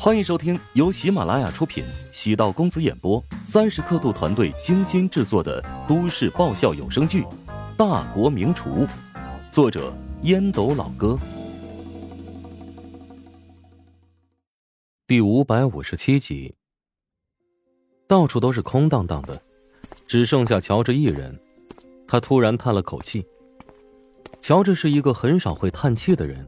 [0.00, 7.22] 欢迎收听由喜马拉雅出品、喜道公子演播、三十刻度团队精心制作的都市爆笑有声剧
[7.76, 8.86] 《大国名厨》，
[9.50, 9.92] 作者
[10.22, 11.18] 烟斗老哥，
[15.08, 16.54] 第五百五十七集。
[18.06, 19.42] 到处都是空荡荡的，
[20.06, 21.36] 只剩下乔治一人。
[22.06, 23.26] 他突然叹了口气。
[24.40, 26.46] 乔治是一个很少会叹气的人，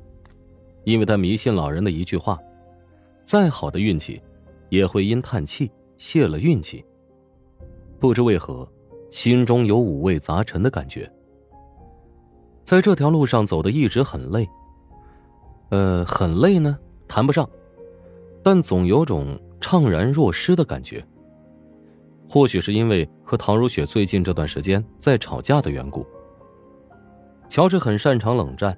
[0.85, 2.39] 因为他迷信老人的一句话。
[3.31, 4.21] 再好的运气，
[4.71, 6.85] 也会因叹气泄了运气。
[8.01, 8.69] 不知为何，
[9.09, 11.09] 心中有五味杂陈的感觉。
[12.65, 14.49] 在这条路上走的一直很累。
[15.69, 16.77] 呃，很累呢，
[17.07, 17.49] 谈不上，
[18.43, 21.01] 但总有种怅然若失的感觉。
[22.29, 26.05] 或许是因为和唐如雪最近这段时间在吵架的缘故。
[27.49, 28.77] 乔治很擅长冷战，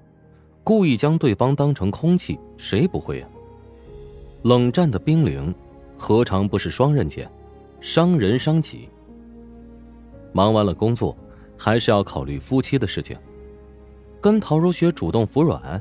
[0.62, 3.28] 故意将对方当成空气，谁不会呀？
[4.42, 5.54] 冷战的冰凌，
[5.96, 7.30] 何尝不是双刃剑，
[7.80, 8.88] 伤人伤己。
[10.32, 11.16] 忙完了工作，
[11.56, 13.16] 还是要考虑夫妻的事情。
[14.20, 15.80] 跟陶如雪主动服软，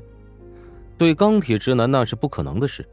[0.95, 2.87] 对钢铁直男那是不可能的事。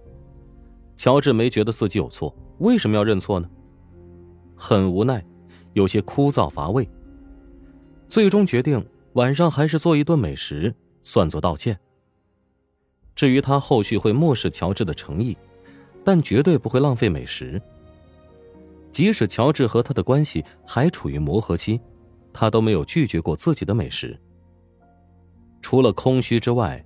[0.96, 3.48] 乔治没觉得自己有错，为什么要认错呢？
[4.56, 5.22] 很无奈，
[5.74, 6.88] 有些枯燥乏味。
[8.08, 8.82] 最终决定
[9.12, 11.78] 晚上还是做一顿美食，算作道歉。
[13.14, 15.36] 至于他后续会漠视乔治的诚意。
[16.08, 17.60] 但绝对不会浪费美食。
[18.90, 21.78] 即使乔治和他的关系还处于磨合期，
[22.32, 24.18] 他都没有拒绝过自己的美食。
[25.60, 26.82] 除了空虚之外，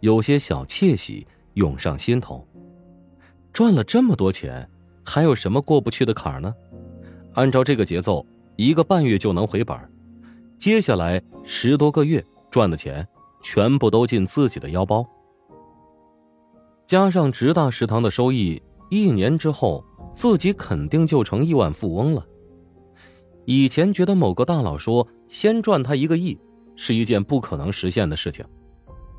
[0.00, 2.46] 有些小窃喜涌上心头。
[3.50, 4.68] 赚了这么多钱，
[5.02, 6.54] 还有什么过不去的坎儿呢？
[7.32, 9.74] 按照这个节奏，一个半月就能回本
[10.58, 13.08] 接下来十多个月赚的钱，
[13.42, 15.08] 全部都进自己的腰包。
[16.90, 22.26] 加上直大食堂的收益，一年之后自己肯定就成亿万富翁了。
[23.44, 26.36] 以前觉得某个大佬说先赚他一个亿
[26.74, 28.44] 是一件不可能实现的事情，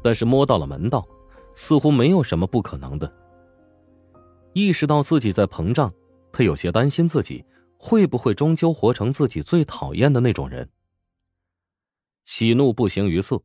[0.04, 1.08] 但是摸到了门道，
[1.54, 3.10] 似乎没有什么不可能的。
[4.52, 5.90] 意识到自己在膨胀，
[6.30, 7.42] 他有些担心自己
[7.78, 10.70] 会不会终究活成自己最讨厌的那种人。
[12.26, 13.42] 喜怒不形于色，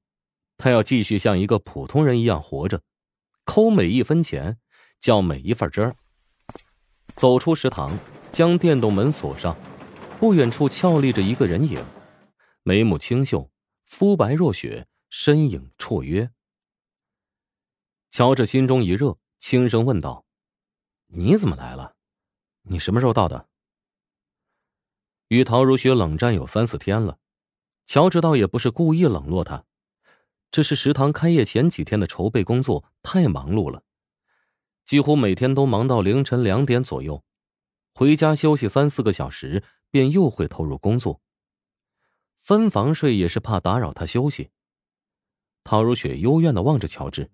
[0.58, 2.80] 他要继续像一个普通人一样活着。
[3.46, 4.58] 抠每一分钱，
[5.00, 5.96] 叫每一份汁儿。
[7.14, 7.98] 走出食堂，
[8.32, 9.56] 将电动门锁上。
[10.18, 11.82] 不远处俏立着一个人影，
[12.62, 13.50] 眉目清秀，
[13.84, 16.30] 肤白若雪，身影绰约。
[18.10, 20.24] 乔治心中一热，轻声问道
[21.08, 21.96] ：“你怎么来了？
[22.62, 23.48] 你什么时候到的？”
[25.28, 27.18] 与陶如雪冷战有三四天了，
[27.84, 29.64] 乔治倒也不是故意冷落他。
[30.50, 33.82] 这是食堂开业前几天的筹备工作太忙碌了，
[34.86, 37.22] 几乎每天都忙到凌晨两点左右，
[37.92, 41.20] 回家休息三四个小时，便又会投入工作。
[42.38, 44.50] 分房睡也是怕打扰他休息。
[45.64, 47.28] 陶如雪幽怨的望着乔治：“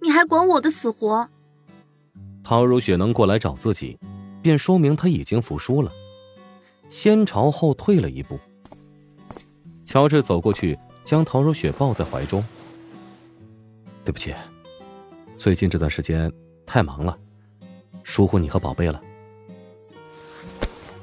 [0.00, 1.28] 你还管我的死活？”
[2.42, 3.98] 陶如雪能过来找自己，
[4.40, 5.92] 便说明他已经服输了，
[6.88, 8.38] 先朝后退了一步。
[9.84, 10.78] 乔治走过去。
[11.08, 12.44] 将陶如雪抱在怀中。
[14.04, 14.34] 对不起，
[15.38, 16.30] 最近这段时间
[16.66, 17.16] 太忙了，
[18.04, 19.00] 疏忽你和宝贝了。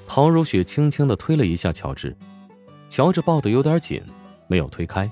[0.05, 2.15] 陶如雪轻轻的推了一下乔治，
[2.87, 3.99] 乔治抱得有点紧，
[4.45, 5.11] 没有推开，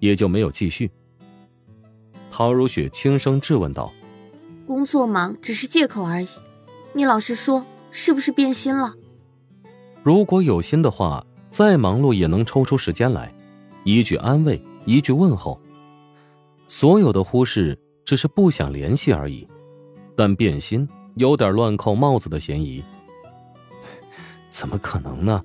[0.00, 0.90] 也就没有继续。
[2.30, 3.90] 陶如雪轻声质问道
[4.66, 6.28] ：“工作忙只是借口而已，
[6.92, 8.94] 你老实说，是不是变心了？
[10.02, 13.32] 如果有心的话，再忙碌也能抽出时间来。”
[13.88, 15.60] 一句安慰，一句问候，
[16.66, 19.46] 所有的忽视只是不想联系而已，
[20.16, 22.82] 但变心有点乱扣帽子的嫌疑。
[24.48, 25.40] 怎么可能呢？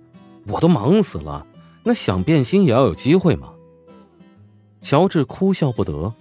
[0.48, 1.46] 我都忙死了，
[1.84, 3.54] 那想变心也要有机会嘛。
[4.82, 6.12] 乔治哭笑不得，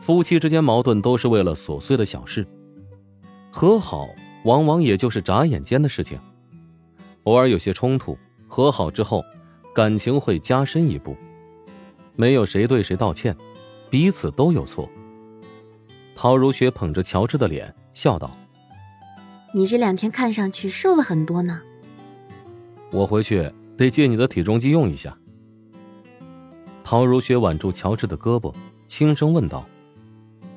[0.00, 2.48] 夫妻之间矛盾都是为了琐碎的小事，
[3.50, 4.08] 和好
[4.46, 6.18] 往往也就是眨眼间的事情，
[7.24, 8.16] 偶尔有些冲突，
[8.48, 9.22] 和好之后。
[9.74, 11.16] 感情会加深一步，
[12.16, 13.36] 没有谁对谁道歉，
[13.88, 14.88] 彼此都有错。
[16.14, 18.30] 陶如雪捧着乔治的脸笑道
[19.54, 21.62] ：“你这两天看上去瘦了很多呢。”
[22.90, 25.16] 我回去得借你的体重机用一下。
[26.82, 28.52] 陶如雪挽住乔治的胳膊，
[28.88, 29.64] 轻声问道：“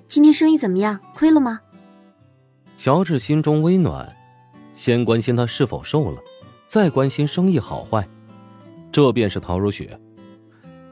[0.07, 1.00] 今天生意怎么样？
[1.13, 1.62] 亏了吗？”
[2.75, 4.12] 乔治心中微暖，
[4.74, 6.19] 先关心他是否瘦了，
[6.68, 8.09] 再关心生意好坏。
[8.94, 10.00] 这便是陶如雪。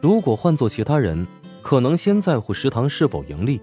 [0.01, 1.25] 如果换做其他人，
[1.62, 3.62] 可能先在乎食堂是否盈利。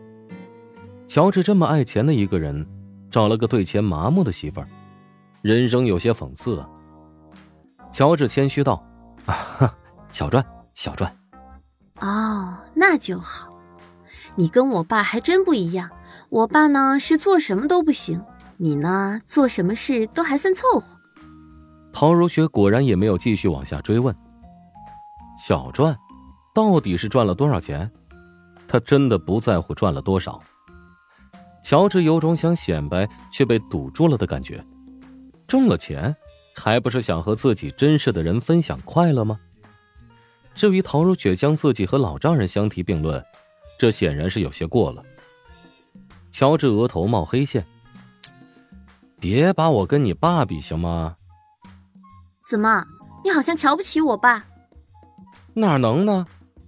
[1.09, 2.65] 乔治这么爱钱的一个人，
[3.11, 4.69] 找了个对钱麻木的媳妇儿，
[5.43, 6.71] 人生有些讽刺啊。
[7.91, 8.87] 乔治谦虚道
[9.27, 9.75] ：“啊，
[10.09, 11.13] 小赚，小赚。”
[12.01, 13.53] 哦，那就好。
[14.37, 15.91] 你跟我爸还真不一样。
[16.29, 18.23] 我爸呢是做什么都不行，
[18.59, 20.97] 你呢做什么事都还算凑合。
[21.93, 24.15] 陶如雪果然也没有继续往下追问。
[25.39, 25.97] 小赚，
[26.55, 27.91] 到底是赚了多少钱？
[28.67, 30.43] 他真的不在乎赚了多少。
[31.63, 34.65] 乔治有种想显摆却被堵住了的感觉。
[35.47, 36.15] 中了钱，
[36.55, 39.39] 还不是想和自己珍视的人分享快乐吗？
[40.55, 43.25] 至于陶如雪将自己和老丈人相提并论，
[43.79, 45.03] 这显然是有些过了。
[46.31, 47.65] 乔治额头冒黑线，
[49.19, 51.17] 别把我跟你爸比行吗？
[52.49, 52.85] 怎么，
[53.25, 54.45] 你好像瞧不起我爸？
[55.59, 56.27] 哪能呢？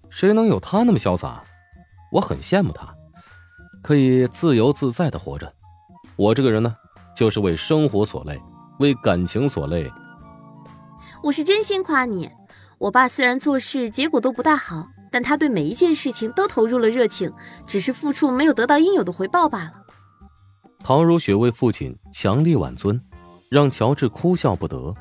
[0.08, 1.42] 谁能有他那么潇洒？
[2.12, 2.94] 我很羡慕他，
[3.82, 5.52] 可以自由自在的活着。
[6.16, 6.74] 我这个人呢，
[7.16, 8.40] 就是为生活所累，
[8.78, 9.90] 为感情所累。
[11.22, 12.30] 我是真心夸你。
[12.78, 14.86] 我爸虽然做事结果都不大好。
[15.12, 17.32] 但他对每一件事情都投入了热情，
[17.66, 19.72] 只是付出没有得到应有的回报罢了。
[20.84, 23.00] 陶如雪为父亲强力挽尊，
[23.48, 24.94] 让乔治哭笑不得。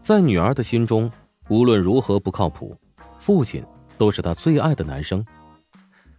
[0.00, 1.10] 在女儿的心中，
[1.48, 2.76] 无论如何不靠谱，
[3.18, 3.64] 父亲
[3.96, 5.24] 都是她最爱的男生。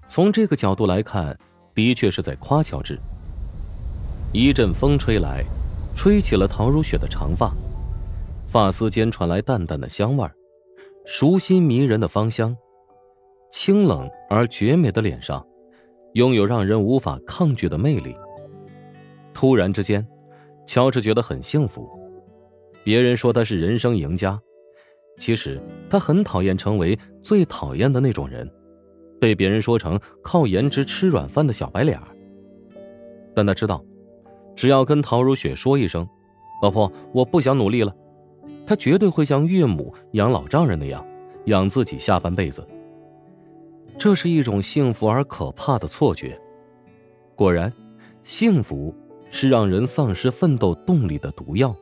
[0.07, 1.37] 从这个角度来看，
[1.73, 2.97] 的确是在夸乔治。
[4.33, 5.43] 一阵风吹来，
[5.95, 7.53] 吹起了陶如雪的长发，
[8.45, 10.31] 发丝间传来淡淡的香味儿，
[11.05, 12.55] 熟悉迷人的芳香。
[13.51, 15.45] 清冷而绝美的脸上，
[16.13, 18.15] 拥有让人无法抗拒的魅力。
[19.33, 20.05] 突然之间，
[20.65, 21.89] 乔治觉得很幸福。
[22.83, 24.39] 别人说他是人生赢家，
[25.17, 28.49] 其实他很讨厌成为最讨厌的那种人，
[29.19, 31.99] 被别人说成靠颜值吃软饭的小白脸
[33.35, 33.83] 但他知道，
[34.55, 36.07] 只要跟陶如雪说一声
[36.61, 37.95] ：“老婆，我不想努力了”，
[38.65, 41.05] 他绝对会像岳母养老丈人那样，
[41.45, 42.67] 养自己下半辈子。
[43.97, 46.39] 这是一种幸福而可怕的错觉。
[47.35, 47.71] 果然，
[48.23, 48.93] 幸福
[49.31, 51.75] 是让人丧失奋斗动力的毒药。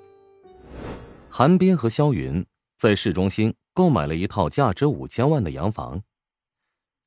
[1.29, 2.45] 韩冰和肖云
[2.85, 6.03] 在市中心购买了一套价值五千万的洋房，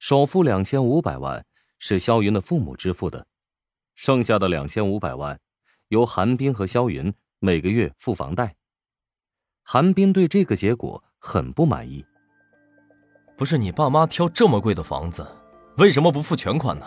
[0.00, 1.46] 首付两千五百万
[1.78, 3.28] 是肖云的父母支付的，
[3.94, 5.38] 剩下的两千五百万
[5.86, 8.56] 由韩冰和肖云每个月付房贷。
[9.62, 12.04] 韩冰对这个结果很不满意。
[13.36, 15.24] 不是你爸妈挑这么贵的房子，
[15.76, 16.86] 为什么不付全款呢？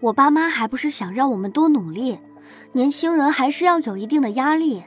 [0.00, 2.18] 我爸妈还不是想让我们多努力，
[2.72, 4.84] 年轻人还是要有一定的压力。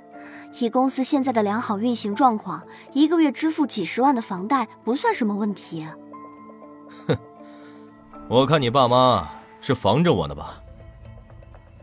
[0.60, 5.88] 以公司现在的良好运行状况，一个月支付几十万的房贷不算什么问题。
[7.08, 7.18] 哼，
[8.30, 9.30] 我看你爸妈
[9.62, 10.60] 是防着我呢吧？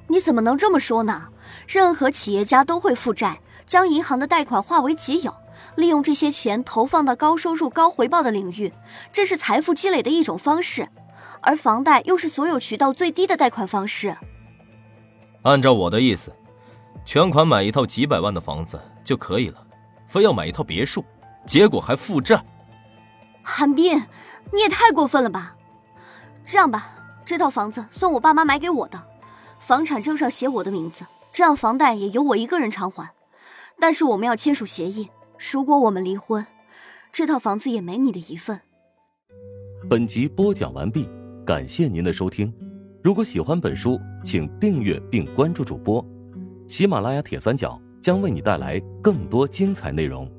[0.09, 1.29] 你怎么能这么说呢？
[1.67, 5.35] 任何企业家都会负债，将银行的贷款化为己有。
[5.77, 8.73] 利用这些钱投放到高收入、高回报的领域，
[9.13, 10.89] 这是财富积累的一种方式，
[11.43, 14.17] 而房贷又是所有渠道最低的贷款方式。
[15.43, 16.33] 按照我的意思，
[17.11, 19.67] 全款买一套几百万的房子就可以了，
[20.07, 21.05] 非要买一套别墅，
[21.45, 22.41] 结果还负债。
[23.43, 24.01] 韩冰，
[24.53, 25.57] 你也太过分了吧！
[26.45, 26.87] 这样吧，
[27.25, 29.03] 这套房子算我爸妈买给我的，
[29.59, 33.11] 房产证上写我的名字，这样房贷也由我一个人偿还。
[33.81, 35.11] 但是我们要签署协议。
[35.53, 36.47] 如果我们离婚，
[37.11, 38.61] 这套房子也没你的一份。
[39.89, 41.11] 本集播讲完毕，
[41.45, 42.55] 感谢您的收听。
[43.03, 46.07] 如果喜欢本书，请订阅并关注主播。
[46.71, 50.31] 喜马拉雅铁三角将为你带来更多精彩内容。